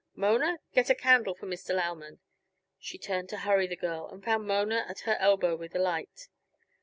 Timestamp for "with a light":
5.55-6.27